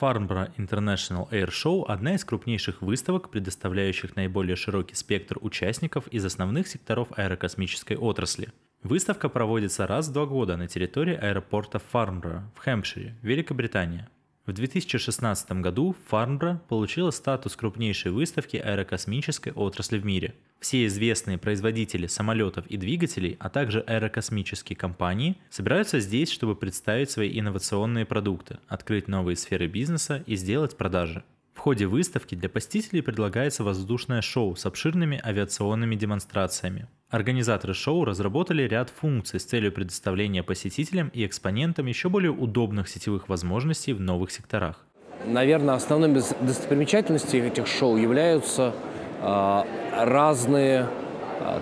[0.00, 6.68] Farnborough International Air Show– одна из крупнейших выставок, предоставляющих наиболее широкий спектр участников из основных
[6.68, 8.48] секторов аэрокосмической отрасли.
[8.82, 14.08] Выставка проводится раз в два года на территории аэропорта Фарнборо в Хэмпшире, Великобритания.
[14.50, 20.34] В 2016 году Фарнборо получила статус крупнейшей выставки аэрокосмической отрасли в мире.
[20.58, 27.38] Все известные производители самолетов и двигателей, а также аэрокосмические компании собираются здесь, чтобы представить свои
[27.38, 31.22] инновационные продукты, открыть новые сферы бизнеса и сделать продажи.
[31.54, 36.88] В ходе выставки для посетителей предлагается воздушное шоу с обширными авиационными демонстрациями.
[37.10, 43.28] Организаторы шоу разработали ряд функций с целью предоставления посетителям и экспонентам еще более удобных сетевых
[43.28, 44.86] возможностей в новых секторах.
[45.26, 48.72] Наверное, основными достопримечательностями этих шоу являются
[49.20, 51.09] э, разные а,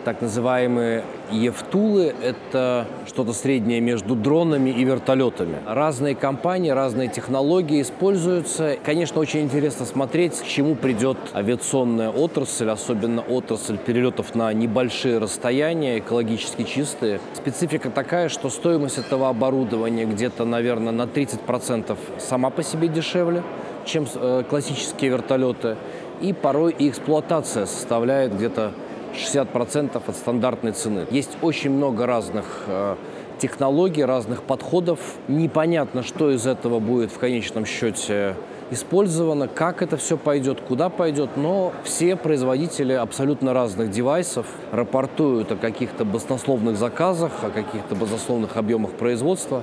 [0.04, 5.56] так называемые Евтулы– это что-то среднее между дронами и вертолетами.
[5.66, 8.76] Разные компании, разные технологии используются.
[8.82, 15.98] Конечно, очень интересно смотреть, к чему придет авиационная отрасль, особенно отрасль перелетов на небольшие расстояния,
[15.98, 17.20] экологически чистые.
[17.34, 23.42] Специфика такая, что стоимость этого оборудования где-то, наверное, на 30% сама по себе дешевле,
[23.84, 25.76] чем э, классические вертолеты.
[26.20, 28.72] И порой и эксплуатация составляет где-то
[29.14, 31.06] 60% от стандартной цены.
[31.10, 32.96] Есть очень много разных э,
[33.38, 34.98] технологий, разных подходов.
[35.28, 38.34] Непонятно, что из этого будет в конечном счете
[38.70, 45.56] использовано, как это все пойдет, куда пойдет, но все производители абсолютно разных девайсов рапортуют о
[45.56, 49.62] каких-то баснословных заказах, о каких-то баснословных объемах производства.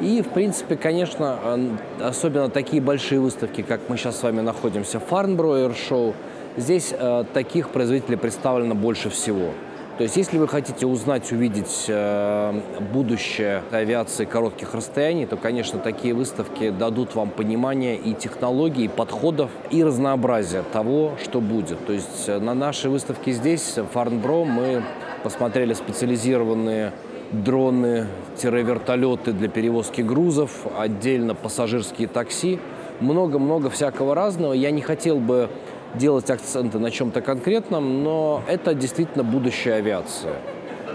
[0.00, 1.58] И, в принципе, конечно,
[2.00, 6.14] особенно такие большие выставки, как мы сейчас с вами находимся, Farnborough Air Show–
[6.58, 9.50] Здесь э, таких производителей представлено больше всего.
[9.96, 12.60] То есть, если вы хотите узнать, увидеть э,
[12.92, 19.52] будущее авиации коротких расстояний, то, конечно, такие выставки дадут вам понимание и технологий, и подходов,
[19.70, 21.86] и разнообразия того, что будет.
[21.86, 24.82] То есть, э, на нашей выставке здесь, в Фарнбро, мы
[25.22, 26.92] посмотрели специализированные
[27.30, 32.58] дроны-вертолеты для перевозки грузов, отдельно пассажирские такси,
[32.98, 34.54] много-много всякого разного.
[34.54, 35.50] Я не хотел бы
[35.94, 40.34] делать акценты на чем-то конкретном, но это действительно будущая авиация.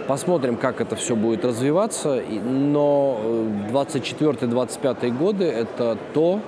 [0.07, 3.19] Посмотрим, как это все будет развиваться, но
[3.71, 6.41] 24-25 э, годы– это то,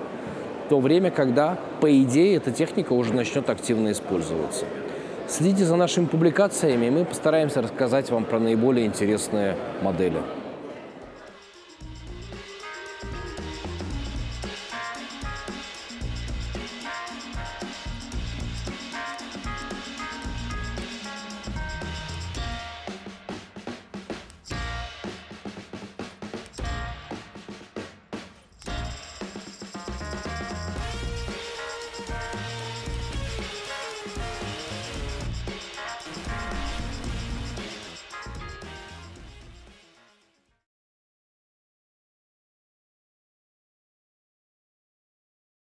[0.68, 4.66] то время, когда, по идее, эта техника уже начнет активно использоваться.
[5.26, 10.18] Следите за нашими публикациями, и мы постараемся рассказать вам про наиболее интересные модели.